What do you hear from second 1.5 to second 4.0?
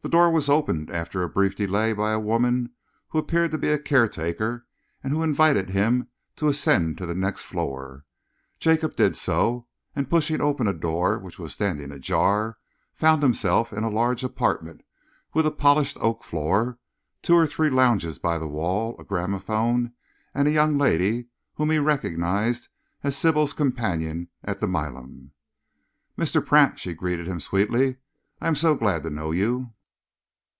delay by a woman who appeared to be a